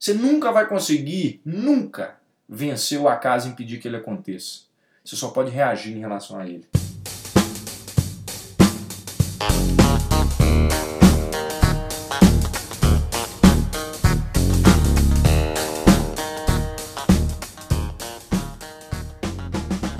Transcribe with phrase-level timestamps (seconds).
[0.00, 4.60] Você nunca vai conseguir, nunca, vencer o acaso e impedir que ele aconteça.
[5.04, 6.64] Você só pode reagir em relação a ele.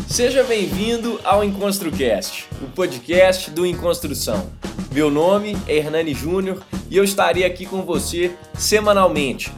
[0.09, 4.53] Seja bem-vindo ao EnconstruCast, o podcast do Enconstrução.
[4.93, 9.57] Meu nome é Hernani Júnior e eu estarei aqui com você semanalmente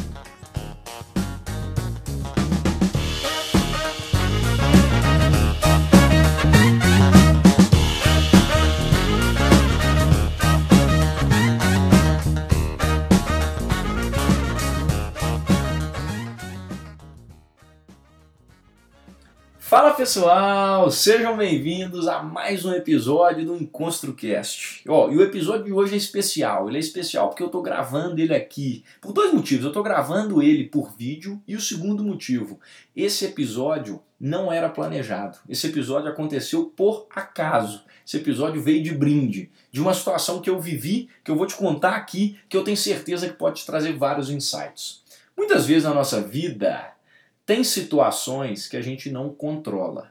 [20.01, 24.81] Pessoal, sejam bem-vindos a mais um episódio do EnconstruCast.
[24.89, 26.67] Ó, e o episódio de hoje é especial.
[26.67, 29.63] Ele é especial porque eu estou gravando ele aqui por dois motivos.
[29.63, 32.59] Eu estou gravando ele por vídeo e o segundo motivo,
[32.95, 35.37] esse episódio não era planejado.
[35.47, 37.83] Esse episódio aconteceu por acaso.
[38.03, 41.53] Esse episódio veio de brinde, de uma situação que eu vivi, que eu vou te
[41.53, 45.03] contar aqui, que eu tenho certeza que pode te trazer vários insights.
[45.37, 46.91] Muitas vezes na nossa vida
[47.51, 50.09] tem situações que a gente não controla.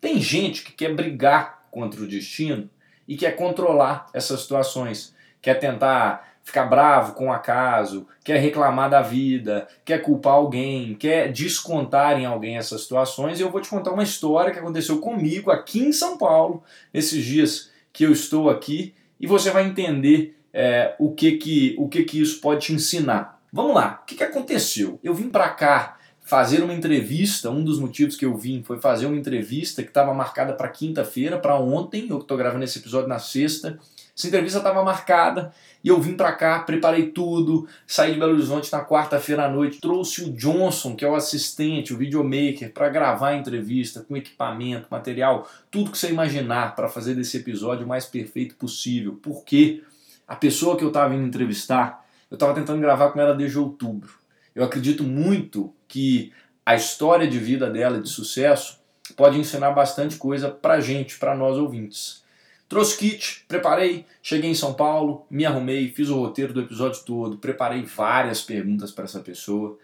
[0.00, 2.68] Tem gente que quer brigar contra o destino
[3.06, 9.02] e quer controlar essas situações, quer tentar ficar bravo com o acaso, quer reclamar da
[9.02, 13.38] vida, quer culpar alguém, quer descontar em alguém essas situações.
[13.38, 17.24] E eu vou te contar uma história que aconteceu comigo aqui em São Paulo, nesses
[17.24, 22.02] dias que eu estou aqui, e você vai entender é, o, que, que, o que,
[22.02, 23.40] que isso pode te ensinar.
[23.52, 24.98] Vamos lá, o que, que aconteceu?
[25.04, 27.50] Eu vim para cá fazer uma entrevista.
[27.50, 31.38] Um dos motivos que eu vim foi fazer uma entrevista que estava marcada para quinta-feira,
[31.38, 32.08] para ontem.
[32.08, 33.78] Eu estou gravando esse episódio na sexta.
[34.16, 35.52] Essa entrevista estava marcada
[35.82, 39.80] e eu vim para cá, preparei tudo, saí de Belo Horizonte na quarta-feira à noite,
[39.80, 44.86] trouxe o Johnson, que é o assistente, o videomaker, para gravar a entrevista com equipamento,
[44.88, 49.18] material, tudo que você imaginar para fazer desse episódio o mais perfeito possível.
[49.20, 49.82] Porque
[50.28, 54.14] a pessoa que eu estava indo entrevistar, eu estava tentando gravar com ela desde outubro.
[54.54, 56.32] Eu acredito muito que
[56.66, 58.80] a história de vida dela de sucesso
[59.16, 62.24] pode ensinar bastante coisa pra gente, para nós ouvintes.
[62.68, 67.38] Trouxe kit, preparei, cheguei em São Paulo, me arrumei, fiz o roteiro do episódio todo,
[67.38, 69.78] preparei várias perguntas para essa pessoa.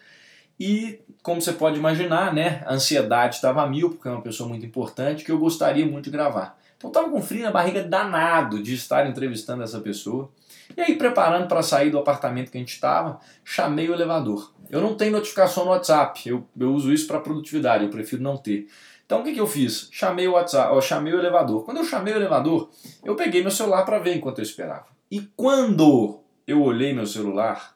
[0.61, 4.67] E, como você pode imaginar, né, a ansiedade estava mil, porque é uma pessoa muito
[4.67, 6.61] importante que eu gostaria muito de gravar.
[6.77, 10.31] Então estava com frio na barriga danado de estar entrevistando essa pessoa.
[10.77, 14.53] E aí, preparando para sair do apartamento que a gente estava, chamei o elevador.
[14.71, 18.37] Eu não tenho notificação no WhatsApp, eu, eu uso isso para produtividade, eu prefiro não
[18.37, 18.69] ter.
[19.05, 19.89] Então o que, que eu fiz?
[19.91, 21.65] Chamei o WhatsApp, eu chamei o elevador.
[21.65, 22.71] Quando eu chamei o elevador,
[23.05, 24.87] eu peguei meu celular para ver enquanto eu esperava.
[25.11, 27.75] E quando eu olhei meu celular,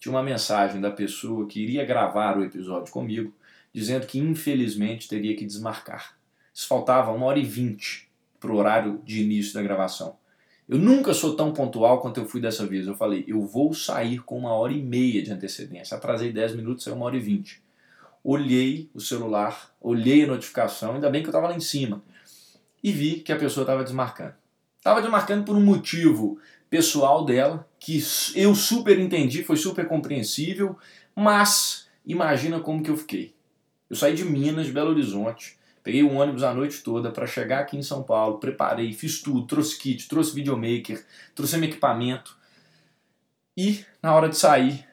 [0.00, 3.34] tinha uma mensagem da pessoa que iria gravar o episódio comigo,
[3.72, 6.16] dizendo que infelizmente teria que desmarcar.
[6.52, 10.16] Isso faltava uma hora e vinte para o horário de início da gravação.
[10.66, 12.86] Eu nunca sou tão pontual quanto eu fui dessa vez.
[12.86, 15.96] Eu falei, eu vou sair com uma hora e meia de antecedência.
[15.96, 17.62] Atrasei 10 minutos, saiu uma hora e vinte.
[18.24, 22.02] Olhei o celular, olhei a notificação, ainda bem que eu estava lá em cima,
[22.82, 24.34] e vi que a pessoa estava desmarcando.
[24.80, 28.02] Estava desmarcando por um motivo pessoal dela, que
[28.34, 30.76] eu super entendi, foi super compreensível,
[31.14, 33.32] mas imagina como que eu fiquei.
[33.88, 37.60] Eu saí de Minas, de Belo Horizonte, Peguei o ônibus a noite toda para chegar
[37.60, 41.04] aqui em São Paulo, preparei, fiz tudo, trouxe kit, trouxe videomaker,
[41.34, 42.36] trouxe meu equipamento.
[43.56, 44.86] E na hora de sair,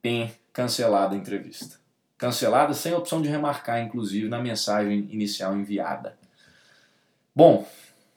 [0.00, 1.78] tem cancelada a entrevista.
[2.16, 6.16] Cancelada sem opção de remarcar, inclusive, na mensagem inicial enviada.
[7.34, 7.68] Bom,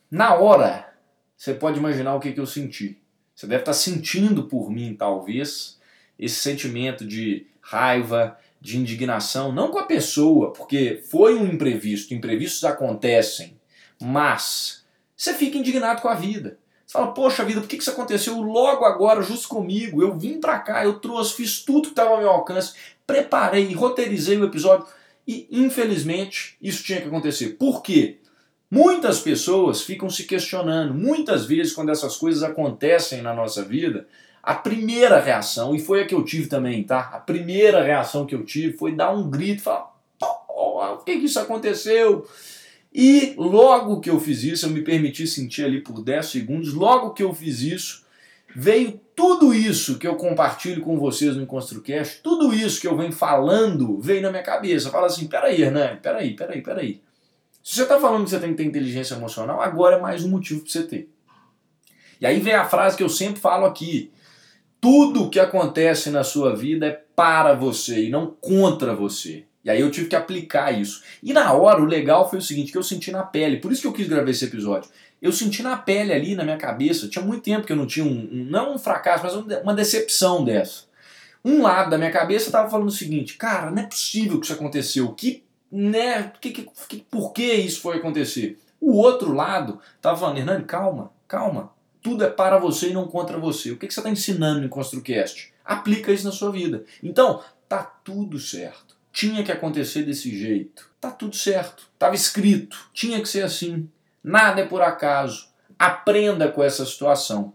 [0.10, 0.95] na hora,
[1.36, 2.98] você pode imaginar o que, que eu senti.
[3.36, 5.80] Você deve estar sentindo por mim, talvez,
[6.18, 12.64] esse sentimento de raiva, de indignação, não com a pessoa, porque foi um imprevisto, imprevistos
[12.64, 13.60] acontecem,
[14.02, 14.86] mas
[15.16, 16.58] você fica indignado com a vida.
[16.86, 20.02] Você fala, poxa vida, por que isso aconteceu logo agora, justo comigo?
[20.02, 22.74] Eu vim pra cá, eu trouxe, fiz tudo que estava ao meu alcance,
[23.06, 24.86] preparei, roteirizei o episódio
[25.28, 27.58] e infelizmente isso tinha que acontecer.
[27.58, 28.20] Por quê?
[28.70, 34.08] Muitas pessoas ficam se questionando, muitas vezes quando essas coisas acontecem na nossa vida,
[34.42, 37.12] a primeira reação, e foi a que eu tive também, tá?
[37.14, 41.40] A primeira reação que eu tive foi dar um grito, falar: oh, que que isso
[41.40, 42.28] aconteceu?
[42.94, 47.12] E logo que eu fiz isso, eu me permiti sentir ali por 10 segundos, logo
[47.12, 48.06] que eu fiz isso,
[48.56, 53.12] veio tudo isso que eu compartilho com vocês no EnconstruCast, tudo isso que eu venho
[53.12, 54.90] falando, veio na minha cabeça.
[54.90, 57.02] Fala assim, peraí, Hernani, peraí, peraí, peraí.
[57.66, 60.30] Se você está falando que você tem que ter inteligência emocional, agora é mais um
[60.30, 61.10] motivo para você ter.
[62.22, 64.12] E aí vem a frase que eu sempre falo aqui.
[64.80, 69.46] Tudo que acontece na sua vida é para você e não contra você.
[69.64, 71.02] E aí eu tive que aplicar isso.
[71.24, 73.58] E na hora, o legal foi o seguinte, que eu senti na pele.
[73.58, 74.92] Por isso que eu quis gravar esse episódio.
[75.20, 77.08] Eu senti na pele ali, na minha cabeça.
[77.08, 80.46] Tinha muito tempo que eu não tinha um, um não um fracasso, mas uma decepção
[80.46, 80.84] dessa.
[81.44, 84.54] Um lado da minha cabeça estava falando o seguinte, cara, não é possível que isso
[84.54, 85.12] aconteceu.
[85.14, 85.44] Que,
[85.76, 88.60] né, que, que, que, por que isso foi acontecer?
[88.80, 91.74] O outro lado estava falando, Hernani, calma, calma.
[92.02, 93.72] Tudo é para você e não contra você.
[93.72, 95.54] O que, que você está ensinando em ConstruCast?
[95.64, 96.84] Aplica isso na sua vida.
[97.02, 100.90] Então, tá tudo certo tinha que acontecer desse jeito.
[101.00, 103.90] Tá tudo certo, estava escrito, tinha que ser assim.
[104.22, 105.48] Nada é por acaso.
[105.80, 107.54] Aprenda com essa situação.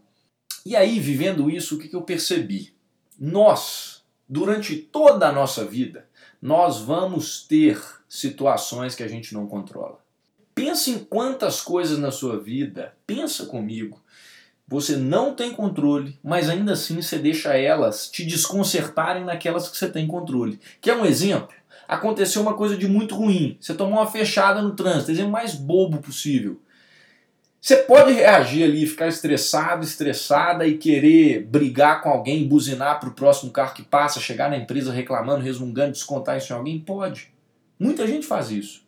[0.64, 2.72] E aí, vivendo isso, o que, que eu percebi?
[3.18, 6.08] Nós, durante toda a nossa vida,
[6.40, 7.78] nós vamos ter
[8.10, 10.00] situações que a gente não controla.
[10.52, 14.02] Pensa em quantas coisas na sua vida, pensa comigo,
[14.66, 19.88] você não tem controle, mas ainda assim você deixa elas te desconcertarem naquelas que você
[19.88, 20.58] tem controle.
[20.80, 21.54] Quer um exemplo?
[21.86, 23.56] Aconteceu uma coisa de muito ruim.
[23.60, 26.60] Você tomou uma fechada no trânsito, exemplo mais bobo possível.
[27.60, 33.14] Você pode reagir ali, ficar estressado, estressada e querer brigar com alguém, buzinar para o
[33.14, 36.80] próximo carro que passa, chegar na empresa reclamando, resmungando, descontar isso em alguém?
[36.80, 37.30] Pode.
[37.80, 38.86] Muita gente faz isso.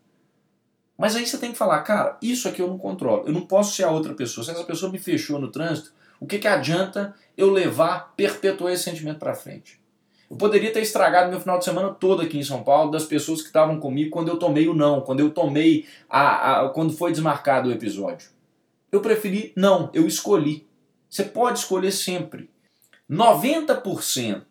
[0.98, 3.26] Mas aí você tem que falar, cara, isso aqui eu não controlo.
[3.26, 4.44] Eu não posso ser a outra pessoa.
[4.44, 8.84] Se essa pessoa me fechou no trânsito, o que, que adianta eu levar, perpetuar esse
[8.84, 9.80] sentimento para frente?
[10.30, 13.40] Eu poderia ter estragado meu final de semana todo aqui em São Paulo das pessoas
[13.40, 17.12] que estavam comigo quando eu tomei o não, quando eu tomei a, a quando foi
[17.12, 18.28] desmarcado o episódio.
[18.90, 20.68] Eu preferi não, eu escolhi.
[21.08, 22.50] Você pode escolher sempre.
[23.10, 24.44] 90%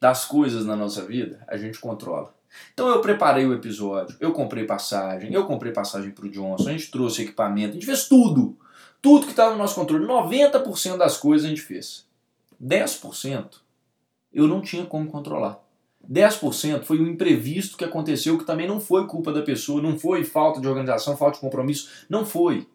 [0.00, 2.34] das coisas na nossa vida a gente controla.
[2.72, 6.72] Então eu preparei o episódio, eu comprei passagem, eu comprei passagem para o Johnson, a
[6.72, 8.56] gente trouxe equipamento, a gente fez tudo.
[9.00, 10.06] Tudo que estava no nosso controle.
[10.06, 12.06] 90% das coisas a gente fez.
[12.62, 13.62] 10%
[14.32, 15.60] eu não tinha como controlar.
[16.10, 20.24] 10% foi um imprevisto que aconteceu que também não foi culpa da pessoa, não foi
[20.24, 22.66] falta de organização, falta de compromisso, não foi.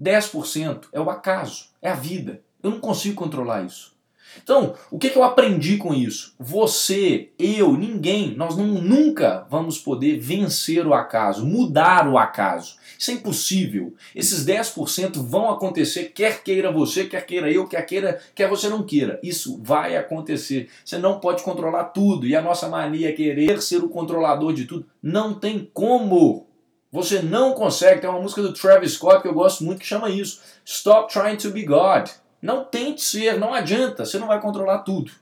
[0.00, 2.42] 10% é o acaso, é a vida.
[2.62, 3.96] Eu não consigo controlar isso.
[4.42, 6.34] Então, o que, que eu aprendi com isso?
[6.38, 12.76] Você, eu, ninguém, nós não, nunca vamos poder vencer o acaso, mudar o acaso.
[12.98, 13.94] Isso é impossível.
[14.14, 18.82] Esses 10% vão acontecer, quer queira você, quer queira eu, quer queira, quer você não
[18.82, 19.20] queira.
[19.22, 20.68] Isso vai acontecer.
[20.84, 22.26] Você não pode controlar tudo.
[22.26, 24.86] E a nossa mania é querer ser o controlador de tudo.
[25.02, 26.46] Não tem como.
[26.90, 28.00] Você não consegue.
[28.00, 30.40] Tem uma música do Travis Scott que eu gosto muito que chama isso.
[30.64, 32.08] Stop trying to be God.
[32.40, 35.12] Não tente ser, não adianta, você não vai controlar tudo.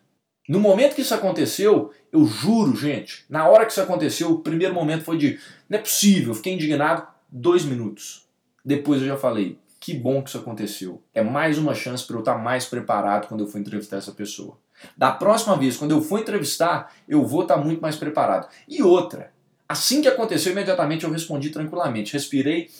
[0.48, 4.72] No momento que isso aconteceu, eu juro, gente, na hora que isso aconteceu, o primeiro
[4.72, 8.26] momento foi de não é possível, fiquei indignado dois minutos.
[8.64, 11.02] Depois eu já falei, que bom que isso aconteceu.
[11.12, 14.58] É mais uma chance para eu estar mais preparado quando eu for entrevistar essa pessoa.
[14.96, 18.48] Da próxima vez, quando eu for entrevistar, eu vou estar muito mais preparado.
[18.68, 19.32] E outra,
[19.68, 22.70] assim que aconteceu, imediatamente eu respondi tranquilamente, respirei,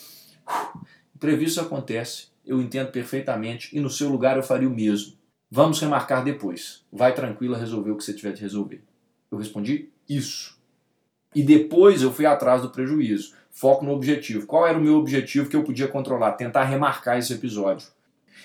[1.15, 5.13] entrevista acontece, eu entendo perfeitamente e no seu lugar eu faria o mesmo.
[5.49, 6.83] Vamos remarcar depois.
[6.91, 8.83] Vai tranquila resolver o que você tiver de resolver.
[9.31, 10.57] Eu respondi isso.
[11.35, 13.33] E depois eu fui atrás do prejuízo.
[13.51, 14.45] Foco no objetivo.
[14.45, 16.33] Qual era o meu objetivo que eu podia controlar?
[16.33, 17.87] Tentar remarcar esse episódio.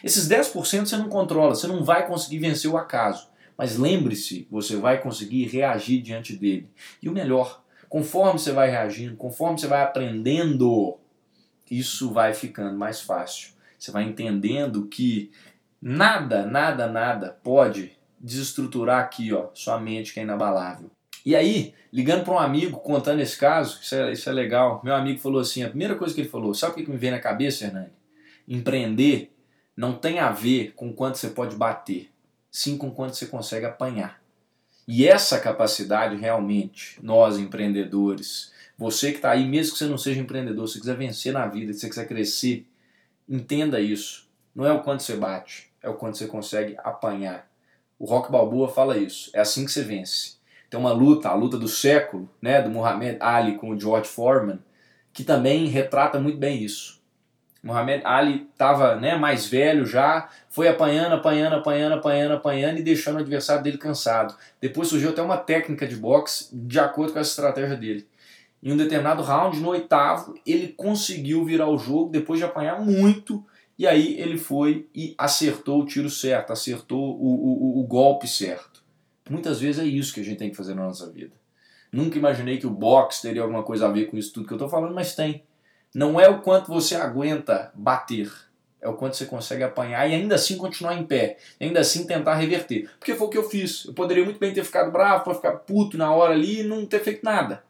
[0.03, 3.29] Esses 10% você não controla, você não vai conseguir vencer o acaso.
[3.57, 6.69] Mas lembre-se, você vai conseguir reagir diante dele.
[7.03, 10.99] E o melhor, conforme você vai reagindo, conforme você vai aprendendo,
[11.71, 13.52] isso vai ficando mais fácil.
[13.83, 15.33] Você vai entendendo que
[15.81, 20.89] nada, nada, nada pode desestruturar aqui, ó, sua mente que é inabalável.
[21.27, 24.81] E aí, ligando para um amigo, contando esse caso, isso é, isso é legal.
[24.85, 27.11] Meu amigo falou assim: a primeira coisa que ele falou, sabe o que me vem
[27.11, 27.91] na cabeça, Hernani?
[28.47, 29.33] Empreender
[29.77, 32.09] não tem a ver com quanto você pode bater,
[32.53, 34.23] sim com quanto você consegue apanhar.
[34.87, 40.21] E essa capacidade realmente, nós empreendedores, você que está aí, mesmo que você não seja
[40.21, 42.67] empreendedor, se quiser vencer na vida, se você quiser crescer,
[43.29, 44.29] Entenda isso.
[44.55, 47.49] Não é o quanto você bate, é o quanto você consegue apanhar.
[47.99, 49.31] O Rock Balboa fala isso.
[49.33, 50.37] É assim que você vence.
[50.69, 54.59] Tem uma luta, a luta do século, né, do Muhammad Ali com o George Foreman,
[55.13, 57.01] que também retrata muito bem isso.
[57.63, 63.17] Muhammad Ali estava né, mais velho já, foi apanhando, apanhando, apanhando, apanhando, apanhando e deixando
[63.17, 64.35] o adversário dele cansado.
[64.61, 68.09] Depois surgiu até uma técnica de boxe de acordo com essa estratégia dele.
[68.63, 73.45] Em um determinado round, no oitavo, ele conseguiu virar o jogo depois de apanhar muito
[73.77, 78.85] E aí ele foi e acertou o tiro certo, acertou o, o, o golpe certo.
[79.29, 81.33] Muitas vezes é isso que a gente tem que fazer na nossa vida.
[81.91, 84.57] Nunca imaginei que o boxe teria alguma coisa a ver com isso tudo que eu
[84.57, 85.43] estou falando, mas tem.
[85.95, 88.33] Não é o quanto você aguenta bater,
[88.81, 92.35] é o quanto você consegue apanhar e ainda assim continuar em pé, ainda assim tentar
[92.35, 92.89] reverter.
[92.99, 93.85] Porque foi o que eu fiz.
[93.85, 97.01] Eu poderia muito bem ter ficado bravo, ficar puto na hora ali e não ter
[97.01, 97.63] feito nada.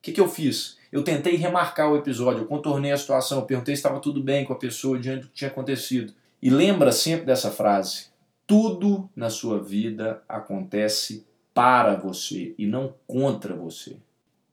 [0.00, 0.78] O que, que eu fiz?
[0.90, 4.46] Eu tentei remarcar o episódio, eu contornei a situação, eu perguntei se estava tudo bem
[4.46, 6.14] com a pessoa diante do que tinha acontecido.
[6.40, 8.06] E lembra sempre dessa frase:
[8.46, 13.98] tudo na sua vida acontece para você e não contra você.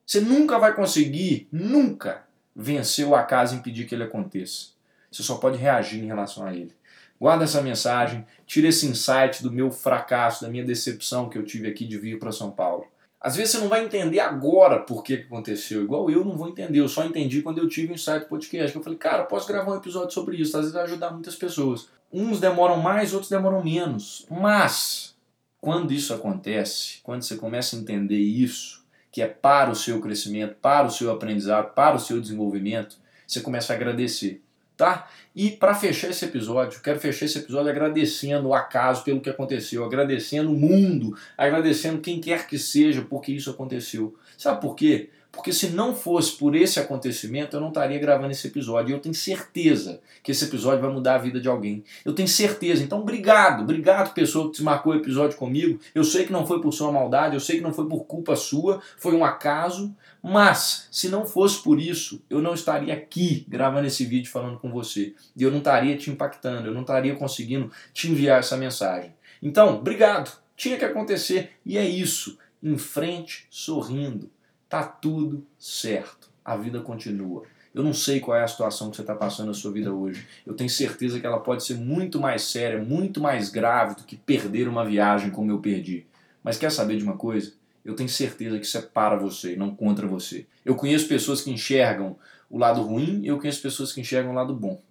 [0.06, 4.72] Você nunca vai conseguir, nunca, vencer o acaso e impedir que ele aconteça.
[5.10, 6.76] Você só pode reagir em relação a ele.
[7.18, 11.70] Guarda essa mensagem, tira esse insight do meu fracasso, da minha decepção que eu tive
[11.70, 12.86] aqui de vir para São Paulo.
[13.20, 16.80] Às vezes você não vai entender agora por que aconteceu, igual eu não vou entender,
[16.80, 18.76] eu só entendi quando eu tive um insight podcast.
[18.76, 21.90] Eu falei, cara, posso gravar um episódio sobre isso, às vezes vai ajudar muitas pessoas.
[22.14, 24.26] Uns demoram mais, outros demoram menos.
[24.30, 25.16] Mas,
[25.60, 30.56] quando isso acontece, quando você começa a entender isso, que é para o seu crescimento,
[30.62, 34.42] para o seu aprendizado, para o seu desenvolvimento, você começa a agradecer
[34.78, 35.10] tá?
[35.36, 39.84] E para fechar esse episódio, quero fechar esse episódio agradecendo o acaso pelo que aconteceu,
[39.84, 44.16] agradecendo o mundo, agradecendo quem quer que seja porque isso aconteceu.
[44.38, 45.10] Sabe por quê?
[45.38, 48.90] Porque se não fosse por esse acontecimento, eu não estaria gravando esse episódio.
[48.90, 51.84] E eu tenho certeza que esse episódio vai mudar a vida de alguém.
[52.04, 52.84] Eu tenho certeza.
[52.84, 53.62] Então, obrigado.
[53.62, 55.80] Obrigado, pessoa que desmarcou o episódio comigo.
[55.94, 58.36] Eu sei que não foi por sua maldade, eu sei que não foi por culpa
[58.36, 59.96] sua, foi um acaso.
[60.24, 64.72] Mas, se não fosse por isso, eu não estaria aqui gravando esse vídeo falando com
[64.72, 65.14] você.
[65.36, 69.14] E eu não estaria te impactando, eu não estaria conseguindo te enviar essa mensagem.
[69.40, 70.36] Então, obrigado.
[70.56, 71.52] Tinha que acontecer.
[71.64, 72.40] E é isso.
[72.64, 74.32] Em frente, sorrindo
[74.70, 76.30] Tá tudo certo.
[76.44, 77.44] A vida continua.
[77.74, 80.26] Eu não sei qual é a situação que você está passando na sua vida hoje.
[80.46, 84.16] Eu tenho certeza que ela pode ser muito mais séria, muito mais grave do que
[84.16, 86.06] perder uma viagem como eu perdi.
[86.44, 87.54] Mas quer saber de uma coisa?
[87.86, 90.46] Eu tenho certeza que isso é para você, não contra você.
[90.66, 92.18] Eu conheço pessoas que enxergam
[92.50, 94.82] o lado ruim e eu conheço pessoas que enxergam o lado bom.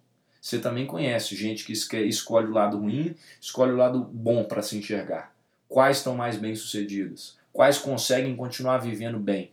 [0.41, 4.79] Você também conhece gente que escolhe o lado ruim, escolhe o lado bom para se
[4.79, 5.35] enxergar.
[5.69, 7.37] Quais estão mais bem-sucedidas?
[7.53, 9.51] Quais conseguem continuar vivendo bem?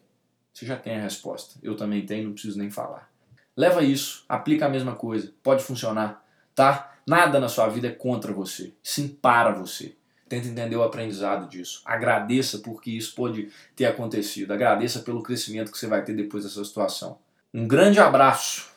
[0.54, 1.56] Você já tem a resposta.
[1.64, 3.12] Eu também tenho, não preciso nem falar.
[3.58, 6.24] Leva isso, aplica a mesma coisa, pode funcionar,
[6.56, 6.92] tá?
[7.06, 9.96] Nada na sua vida é contra você, sim para você.
[10.28, 11.82] Tenta entender o aprendizado disso.
[11.86, 14.52] Agradeça porque isso pode ter acontecido.
[14.52, 17.20] Agradeça pelo crescimento que você vai ter depois dessa situação.
[17.54, 18.72] Um grande abraço.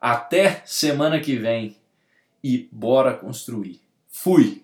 [0.00, 1.76] Até semana que vem
[2.42, 3.80] e bora construir.
[4.08, 4.62] Fui!